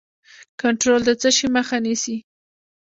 کنټرول 0.61 1.01
د 1.05 1.09
څه 1.21 1.29
شي 1.37 1.47
مخه 1.55 1.77
نیسي؟ 1.85 2.15